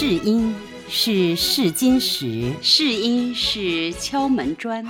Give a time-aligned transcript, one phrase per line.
[0.00, 0.54] 试音
[0.88, 4.82] 是试金石，试音是敲门砖，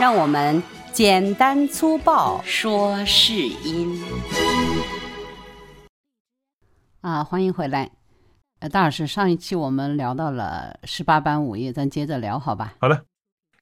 [0.00, 2.42] 让我们简单粗暴。
[2.42, 4.02] 说试音。
[7.02, 7.90] 啊，欢迎回来，
[8.60, 12.72] 呃，大老师，上一期我们聊到了十八般武艺，咱接着聊好吧？
[12.80, 13.04] 好的，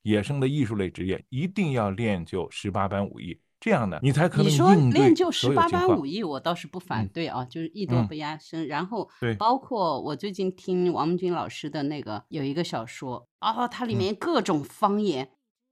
[0.02, 8.66] 野生的艺术类职业一定要练就十八般武艺，这样的，你才可能你说练就十八般武艺，我倒是不反嗯对啊，就是艺多嗯不压身。
[8.66, 15.30] 然后对包括我最近听王文军老师的那个有一个小说啊，它里嗯面各种方言。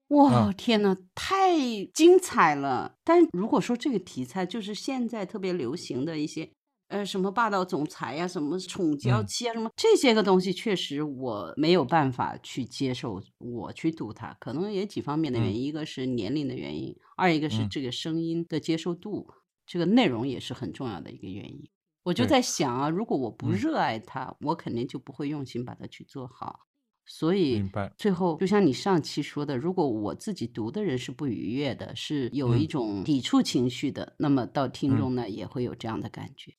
[0.09, 1.59] 哇，嗯天呐，太
[1.93, 2.95] 精彩了！
[3.03, 6.53] 但如果说这个题材就是现在特别流行的一些，
[6.91, 9.25] 呃，什么霸道总裁呀、什么宠娇嗯。
[9.25, 15.57] 妻啊，什么这些个东西，确实我没有办法去接受，我去读它，可能也几方面的原嗯。
[15.57, 17.67] 因，一个是年龄的原因，二一个是嗯。
[17.67, 19.29] 这个声音的接受度，
[19.67, 21.69] 这个内容也是很重要的一个原因。
[22.05, 23.67] 我就在想啊，如果我不嗯。
[23.67, 26.61] 热爱它，我肯定就不会用心把它去做好。
[27.05, 27.65] 所以
[27.99, 32.69] 最后，就像你上期说的，如果我自己读的人是不愉悦的，是有一嗯。
[32.69, 34.97] 种抵触情绪的，那么到听嗯。
[34.97, 36.57] 众呢也会有这样的感觉。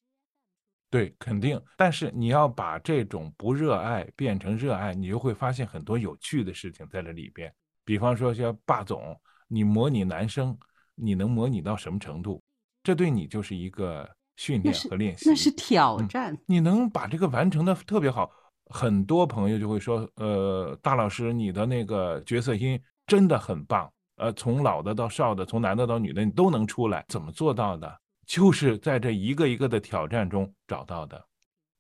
[0.89, 1.61] 对，肯定。
[1.75, 7.53] 但是你要把这种不热爱变成热爱，你就会发现很多有趣的事情在这里边。
[7.83, 10.57] 比方说像霸总，你模拟男生，
[10.95, 12.41] 你能模拟到什么程度？
[12.83, 15.29] 这对你就是一个训练和练习。
[15.29, 18.31] 那是挑嗯战，你能把这个完成的特别好，
[18.67, 27.99] 很多朋友就会说，呃，大老师，你的那个角色音真的很棒，呃，从老的到少的，从男的到女的，你都能出来，怎么做到的？
[28.27, 31.25] 就是在这一个一个的挑战中找到的，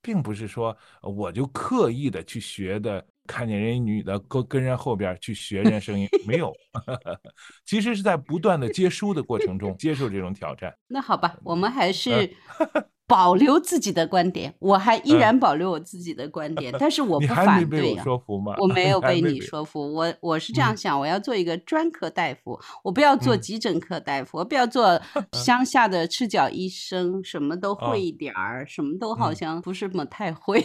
[0.01, 6.53] 并不是说呃我就刻意的去学的，看见人家女的跟跟人后边去学人家声音，没有，
[7.65, 10.73] 其实是在不断的接书的过程中接受这种挑战。
[10.87, 11.73] 那好吧，我们嗯。
[11.73, 12.33] 还是
[13.07, 18.03] 保留自己的观点，我还依然保留我自己的观点， 但是我不反对呀。
[18.03, 18.53] 说服吗？
[18.59, 30.61] 我没有被你 说服，我我是这样嗯想，我要做一个专科大夫，我不要做嗯急诊科大夫，我不要做 乡下的赤脚医生，什么都哦会一点儿，什么都好嗯像不是么太会。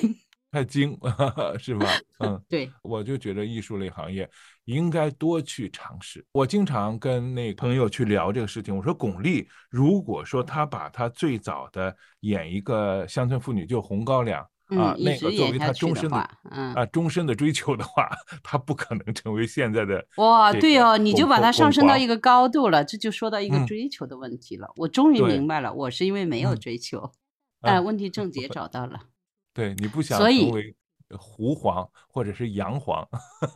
[0.52, 0.96] 太精，
[1.58, 1.86] 是吧？
[2.20, 4.28] 嗯， 对，我就觉得艺术类行业
[4.66, 6.24] 应该多去尝试。
[6.32, 14.46] 我经常跟那朋友去聊这个事情，我说巩俐如果说她把她最早的演一个乡村妇女，就红高粱。
[14.78, 16.16] 啊那个作为她终身的
[16.48, 18.08] 啊终身的追求的话，
[18.42, 24.70] 她不可能成为现在的哇，对哦，你就把它上升到一个高度了，这就说到一个嗯追求的问题了。
[24.76, 27.12] 我终于明白了，我是因为没有嗯追求，啊
[27.72, 28.98] 哎，问题症结找到了。
[29.52, 30.74] 对你不想成为
[31.18, 33.06] 胡黄或者是洋黄，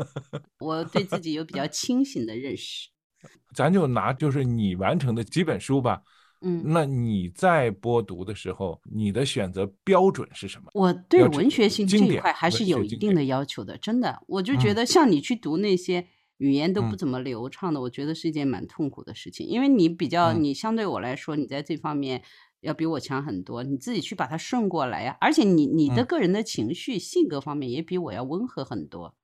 [0.61, 2.89] 我对自己有比较清醒的认识。
[3.55, 6.03] 咱就拿就是你完成的几本书吧。
[6.43, 10.71] 嗯，那你在播读的时候，你的选择标准是什么？
[10.75, 14.23] 我对文学性这块还是有一定的要求的，真的。
[14.29, 22.23] 我就觉嗯得像你去读那些语言都不嗯怎么流畅的，我觉得是一件蛮痛苦的事情，因为你比较，嗯你相对我来说，你在这方面
[22.67, 25.17] 要比我强很多，你自己去把它顺过来呀。
[25.21, 29.15] 而且你你的嗯个人的情绪、性格方面也比我要温和很多。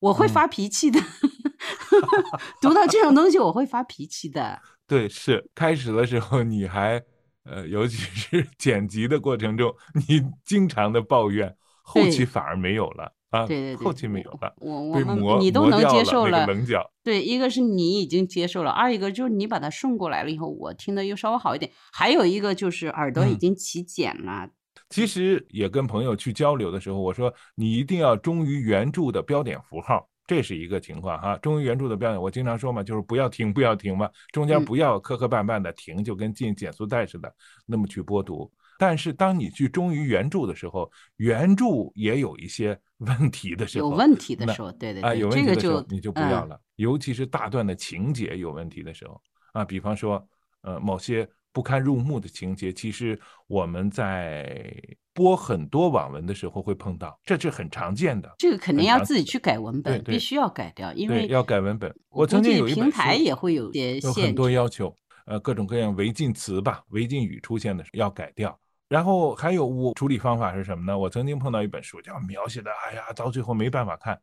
[0.00, 0.98] 我会嗯发脾气的，
[2.62, 4.60] 读到这种东西我会发脾气的。
[4.86, 7.02] 对，是开始的时候你还
[7.44, 9.74] 呃，尤其是 剪辑的过程中，
[10.06, 16.90] 你经常的抱怨，后期反而没有了啊，对对对，后期没有了，我我们你都能接受那个棱角。
[17.04, 21.70] 对，一个是你已经接受了，二一个就是你把它顺过来了以后，我听的又稍微好一点。
[21.92, 24.48] 还有一个就是耳朵已嗯经起茧了，
[24.88, 31.36] 其实也跟朋友去交流的时候，我说你一定要忠于原著的标点符号，这是一个情况哈。
[31.42, 37.30] 忠于原著的标点，我经常说嘛，就是不要停，不要停嘛，中间嗯不要磕磕绊绊的停，就跟进减速带似的，
[37.66, 38.50] 那么去播读。
[38.78, 49.20] 但是当你去忠于原著的时候，原著也有一些 问题的时候，有问题的时候，对对啊，对，有问这个就题的时候你就不要嗯了，尤其是大段的情节有问题的时候
[49.52, 50.26] 啊，比方说
[50.62, 53.18] 呃某些不堪入目的情节，其实
[53.48, 54.72] 我们在
[55.12, 58.32] 播很多网文的时候会碰到，这是很常见的。
[58.38, 61.92] 这个肯定要自己去改文本，对必须要改掉，因对，为要改文本。
[62.10, 64.48] 我曾经有一本平台也会有些有很多。
[64.48, 64.94] 要求，
[65.26, 68.56] 呃，各种各样违禁词吧、违禁语出现的时候要改掉。
[68.88, 70.98] 然后还有我处理方法是什么呢？
[70.98, 74.18] 我曾经碰到一本书叫描写的，哎呀，到最后没办法看，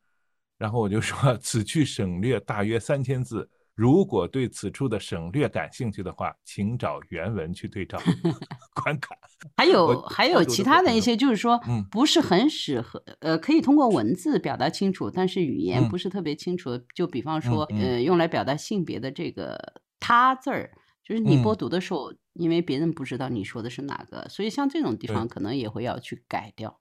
[0.57, 7.99] 然后我就说 此去省略大约三千字，如果对此处的省略感兴趣的话，请找原文去对照
[8.83, 9.15] 观看。
[9.57, 16.71] 还有还有其他的一些，就是说嗯不是很适合，呃，可以通过文字表达清楚，但是语言嗯不是特别清楚。
[16.95, 19.59] 就比方说，呃，用来表达性别的这个
[19.99, 20.71] “他”字儿，
[21.03, 26.79] 就是你播嗯读的时候，因为别人不知道你说的是哪个，所以像这种地方可能也会要去改掉。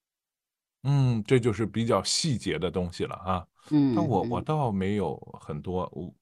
[0.86, 3.46] 嗯，这就是比较细节的东西了啊。
[3.70, 4.46] 嗯，但我我嗯。
[4.46, 6.14] 倒没有很多，我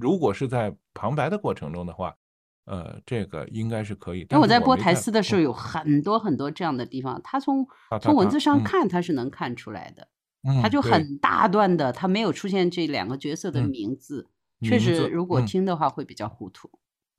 [0.00, 2.16] 如果是在旁白的过程中的话，
[2.64, 4.24] 呃，这个应该是可以。
[4.30, 7.66] 因为但我在播台词的时候有很多很多这样的地方，他从
[8.00, 8.62] 从文字上嗯。
[8.62, 10.08] 看他是能看出来的，
[10.56, 13.70] 他就很大段的，他没有出现这两个角色的嗯。
[13.70, 14.28] 名字，
[14.62, 15.52] 确实如果嗯。
[15.52, 16.70] 听的话会比较糊涂，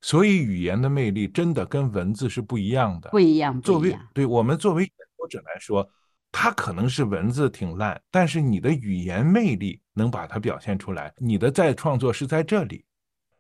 [0.08, 3.10] 所以语言的魅力真的跟文字是不一样的。
[3.10, 3.94] 不一样，作为。
[4.14, 5.86] 对我们作为演播者来说，
[6.32, 12.86] 它可能是文字挺烂，但是你的语言魅力能把它表现出来，你的再创作是在这里。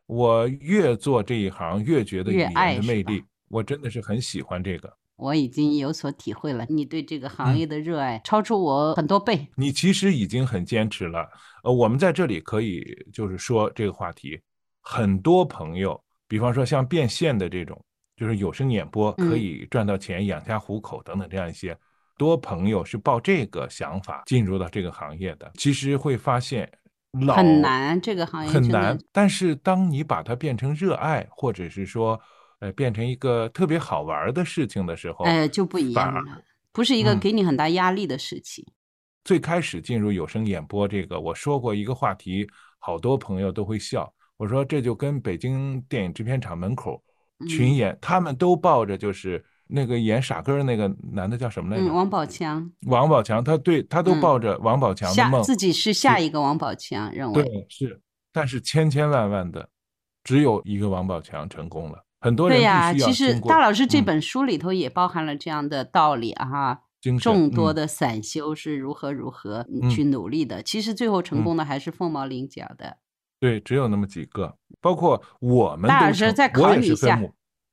[0.07, 4.93] 我越做这一行，越觉得语言的魅力，我真的是很喜欢这个。
[5.15, 9.47] 我已经有所体会了，你对这个行嗯业的热爱超出我很多倍。
[9.55, 11.29] 你其实已经很坚持了。
[11.63, 12.83] 呃，我们在这里可以
[13.13, 14.37] 就是说这个话题，
[14.81, 17.79] 很多朋友，比方说像变现的这种，
[18.15, 21.77] 就是有声演播可嗯以赚到钱、养家糊口等等这样一些，
[22.17, 25.51] 多朋友是抱这个想法进入到这个行业的。
[25.55, 26.69] 其实会发现
[27.25, 28.97] 老很难，这个行业很难。
[29.11, 32.19] 但是当你把它变成热爱，或者是说，
[32.59, 36.41] 呃，变成一个特别好玩儿的事情的时候，呃，就不一样了，
[36.71, 38.65] 不是一个嗯给你很大压力的事情。
[39.23, 42.47] 最开始进入有声演播这个，我说过一个话题，
[42.79, 44.11] 好多朋友都会笑。
[44.37, 47.01] 我说这就跟北京电影制片厂门口
[47.47, 51.93] 群嗯演，他们都抱着就是那个演傻根儿那个男的叫什么来嗯，着？
[51.93, 58.01] 王宝强王宝强，他对他都嗯抱着王宝强的梦，下自己是下一个王宝强，认为对是，
[58.31, 59.69] 但是千千万万的，
[60.23, 62.03] 只有一个王宝强成功了。
[62.19, 62.93] 很多人对呀。
[62.93, 66.81] 其实大老师这嗯本书里头也包含了这样的道理啊哈。
[67.21, 72.97] 众多的散修是如何如何嗯嗯去努力的，其实最后成嗯功的还是凤毛麟角的。
[73.39, 77.21] 对，只有那么几个，包括我们都大老师再考你一下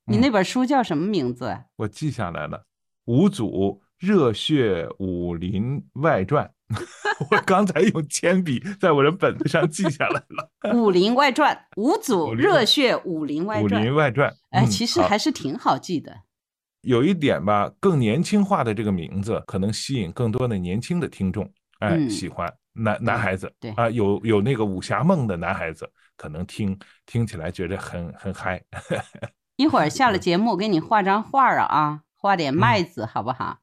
[0.05, 1.57] 你那本书叫什么名字？
[1.77, 2.65] 我记下来了，
[3.05, 6.51] 五祖热血武林外传，
[7.31, 13.85] 我刚才用铅笔在我的本子上记下来了，《武林外传》，五祖热血武林外传武。
[13.85, 14.31] 林外传。
[14.51, 16.15] 哎，嗯其实还是挺好记的。
[16.81, 28.61] 有一点吧，更年轻化的这个名字，可能吸引更多的年轻的听众，哎，嗯喜欢男男孩子，对啊，有有那个武侠梦的男孩子，可能听听起来觉得很很嗨，
[29.55, 33.59] 一会儿下了 节目，给你画张画儿啊，画点嗯麦子，好不好？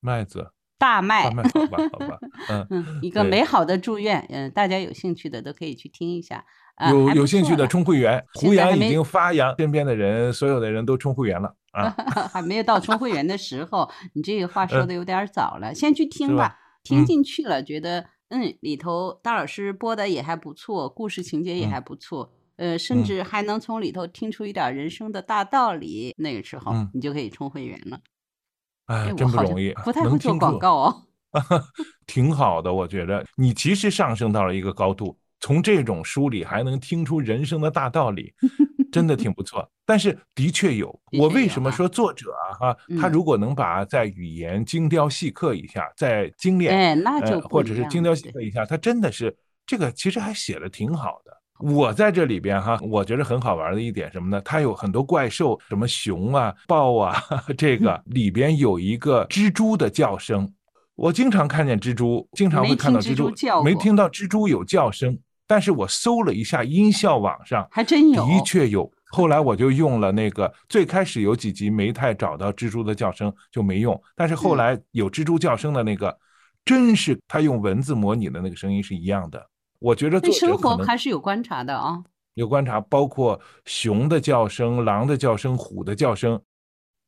[0.00, 1.44] 麦子，大麦好吧，
[1.92, 2.18] 好吧，
[2.48, 2.66] 嗯。
[2.70, 6.44] 嗯，一个美好的祝愿，嗯，大家有兴趣的都可以去听一下。
[6.76, 11.90] 啊有有兴趣的充会员，胡杨已经发扬，身边的人，所有的人都充会员了 啊！
[12.32, 16.58] 还没有到充会员的时候，你这个话说的有点早了，先去听吧吧。
[16.82, 26.14] 听嗯进去了，觉得嗯里头大老师播的也还不错，故事情节也嗯还不错，呃，甚嗯至还能从里头听出一点人生的大道理。
[26.18, 28.00] 那个时候嗯你就可以充会员了。
[28.86, 31.06] 哎，真不容易，不太会做广告哦。
[32.06, 38.32] 挺好的，我觉得你其实上升到了一个高度，从这种书里还能听出人生的大道理，
[38.92, 39.68] 真的挺不错。
[39.86, 49.34] 但是的确有，我为什么说作者啊哈，他嗯如果能把在语言精雕细刻一下，再精炼，哎，那就或者是精雕细刻一下，他真的是
[49.66, 51.36] 这个其实还写的挺好的。
[51.58, 54.40] 我在这里边哈，我觉得很好玩的一点什么呢？
[54.42, 57.22] 它有很多怪兽，什么熊啊、豹啊，
[57.58, 60.50] 这个 里边有一个蜘蛛的叫声。
[60.94, 65.18] 我经常看见蜘蛛，经常会看到蜘蛛叫没听到蜘蛛有叫声。
[65.50, 68.24] 但是我搜了一下音效网上，还真有。
[68.24, 68.88] 的确有。
[69.06, 76.16] 后来我就用了那个，最开始有几集没太找到蜘蛛的叫声就没用，但是后嗯来有蜘蛛叫声的那个，
[76.64, 79.44] 真是他用文字模拟的那个声音是一样的。
[79.80, 82.00] 我觉得对生活还是有观察的啊。
[82.34, 86.40] 有观察，包括熊的叫声、狼的叫声、虎的叫声，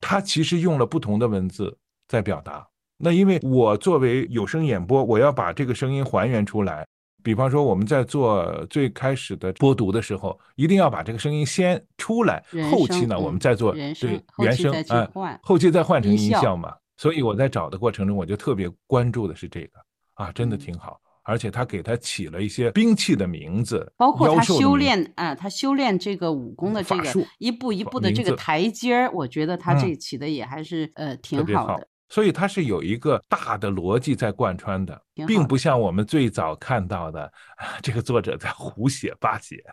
[0.01, 2.67] 他其实用了不同的文字在表达。
[2.99, 6.85] 那因为我作为有声演播，我要把这个声音还原出来。
[7.23, 16.75] 比方说我们在做最开始的播读的时候，一定要把这个声音先出来，后期呢我们再做人对原声期再去哎换后期再换成音效嘛。
[16.97, 19.79] 所以我在找的过程中，我就特别关注的是这个
[20.15, 21.01] 啊，真的嗯挺好。
[21.25, 31.87] 而且他给他起了一些兵器的名字，包括他修炼啊，他修炼这个武功的这个一步一步的这个台阶儿，我觉得他这嗯起的也还是呃挺好的。。
[32.13, 37.25] 所以它是有一个大的逻辑在贯穿的并不像我们最早看到的，
[37.57, 39.65] 啊这个作者在胡写八写。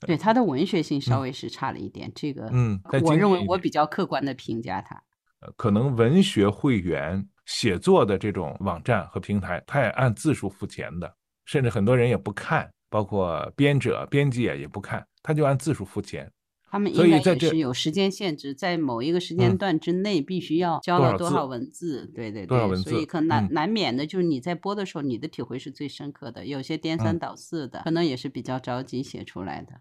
[0.00, 4.94] 对他的文学性稍嗯微是差了一点，这个嗯我认为我比较客观的评价他。
[5.40, 11.10] 呃可能文学会员写作的这种网站和平台，他也按字数付钱的，
[11.46, 16.30] 甚至很多人也不看，包括编者、编辑也也不看，他就按字数付钱。
[16.70, 29.80] 他们应该也是有时间限制，在某一个时嗯间段之内必须要交了多少文字，对对对，所以可难嗯难免的就是你在播的时候，你的体会是最深刻的，有些颠三嗯倒四的，可能也是比较着急写出来的。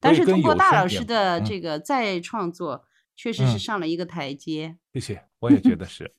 [0.00, 4.76] 但是通过大老师的嗯这个再创作，确实是嗯上了一个台阶。
[4.92, 6.12] 谢谢，我也觉得 是，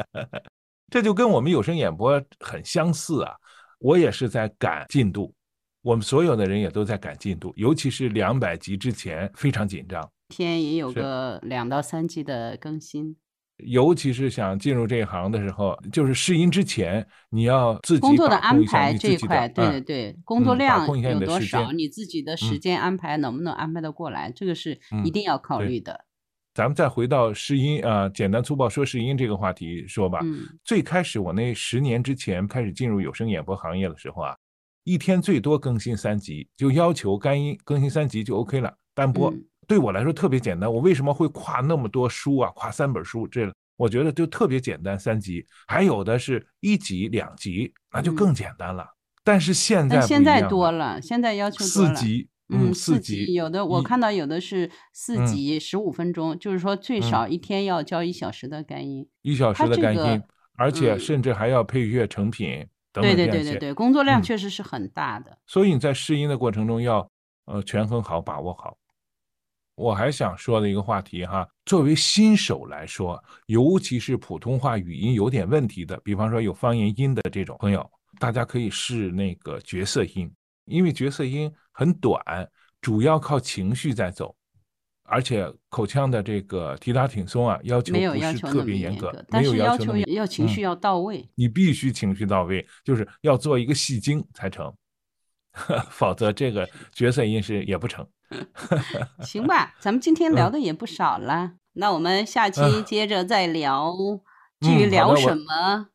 [0.90, 3.34] 这就跟我们有声演播很相似啊。
[3.80, 5.32] 我也是在赶进度，
[5.82, 13.16] 我们所有的人也都在赶进度，尤其是两百集之前非常紧张，天也有个两到三季的更新，
[13.58, 22.56] 尤其是想进入这一行的时候，就是试音之前，你要自己工作的安排这一块，对对嗯对，工作量有多少，你自己的时。
[22.56, 24.72] 嗯间安排能不能安排得过来，这个是
[25.04, 26.06] 一嗯定要考虑的。
[26.54, 30.18] 咱们再回到试音啊、呃简单粗暴说试音这个话题说吧。
[30.24, 30.40] 嗯。
[30.64, 34.36] 最开始我那十年之前开始进入有声演播行业的时候啊，
[34.88, 39.30] 一天最多更新三集，就要求干音更新三集就 OK 了，单播。
[39.30, 40.72] 嗯对我来说特别简单。
[40.72, 42.50] 我为什么会跨那么多书啊？
[42.54, 45.44] 跨三本书，这我觉得就特别简单，三集。
[45.66, 48.86] 还有的是一集、两集，那就嗯更简单了。
[49.22, 51.62] 但是现在现在多了，现在要求。
[51.66, 59.06] 四集，嗯，四四集有的我看到有的是四嗯集十五分钟，就是说最嗯少一天要交一小时的干音。
[59.20, 60.22] 一小时的干音，
[60.56, 62.66] 而且嗯甚至还要配乐成品
[63.02, 63.26] 等对。
[63.26, 65.36] 对对对对，工作量嗯确实是很大的。
[65.46, 67.08] 所以你在试音的过程中要
[67.46, 68.76] 呃权衡好，把握好。
[69.74, 77.88] 我还想说的一个话题哈，作为新手来说，尤其是普通话语音有点问题的，比方说有方言音的这种朋友，
[78.18, 80.28] 大家可以试那个角色音，
[80.64, 82.20] 因为角色音很短，
[82.80, 84.34] 主要靠情绪在走，
[85.08, 91.28] 而且口腔的这个提拉挺松啊，要求没有不是特别严格，但是要求要情绪要到位。
[91.34, 94.72] 你必须情绪到位，就是要做一个戏精才成，
[95.90, 98.06] 否则这个角色音是也不成。
[99.24, 103.94] 行吧，咱们今天聊嗯的也不少了，那我们下期嗯接着再聊。
[104.60, 105.88] 至于聊什么，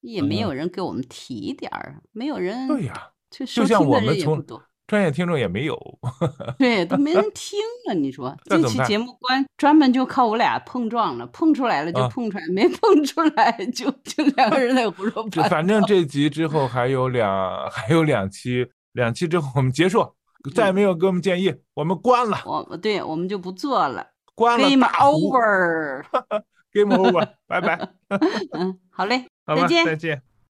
[0.00, 2.66] 也没嗯有人给我们提点儿，没有人。
[2.66, 4.44] 对呀，就像我们从
[4.86, 5.78] 专业听众也没有，
[6.58, 7.60] 对，都没人 听
[7.94, 8.00] 了。
[8.00, 15.48] 你说这期节目关专门就靠我俩碰撞了，碰出来了就啊碰出来，没碰出来就就两个人在胡说八道。
[15.48, 20.14] 反正这集之后还有两还有两期，两期之后我们结束，
[20.54, 26.04] 再没有给我们建议，我们关了，我对我们就不做了关了，Game over。
[26.72, 27.88] Game over，拜拜，
[28.54, 29.84] 嗯，好嘞，好，再见。
[29.84, 30.22] 再见。